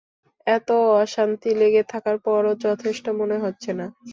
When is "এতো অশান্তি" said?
0.47-1.49